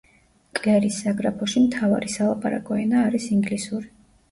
[0.59, 3.97] კლერის საგრაფოში მთავარი სალაპარაკო ენა არის ინგლისური.